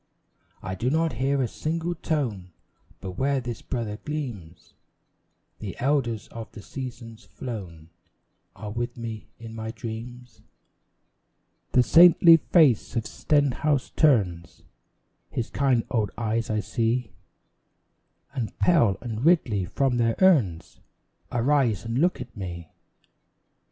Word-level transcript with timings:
I 0.63 0.73
do 0.73 0.89
not 0.89 1.13
hear 1.13 1.43
a 1.43 1.47
single 1.47 1.93
tone; 1.93 2.53
But 3.01 3.19
where 3.19 3.39
this 3.39 3.61
brother 3.61 3.97
gleams, 4.03 4.73
The 5.59 5.79
elders 5.79 6.27
of 6.29 6.51
the 6.53 6.63
seasons 6.63 7.25
flown 7.25 7.91
Are 8.55 8.71
with 8.71 8.97
me 8.97 9.27
in 9.37 9.53
my 9.53 9.69
dreams. 9.69 10.41
The 11.73 11.83
saintly 11.83 12.37
face 12.37 12.95
of 12.95 13.05
Stenhouse 13.05 13.91
turns 13.91 14.63
His 15.29 15.51
kind 15.51 15.83
old 15.91 16.09
eyes 16.17 16.49
I 16.49 16.61
see; 16.61 17.11
And 18.33 18.57
Pell 18.57 18.97
and 19.01 19.23
Ridley 19.23 19.65
from 19.65 19.97
their 19.97 20.15
urns 20.19 20.79
Arise 21.31 21.85
and 21.85 21.99
look 21.99 22.19
at 22.19 22.35
me. 22.35 22.71